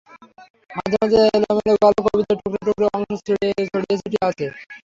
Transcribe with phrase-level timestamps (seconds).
[0.69, 4.45] মাঝে মাঝে এলোমেলো গল্প, কবিতার টুকরো টুকরো অংশ ছড়িয়ে ছিটিয়ে আছে।